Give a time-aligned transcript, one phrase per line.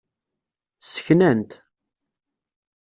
[0.81, 1.51] Sseknan-t.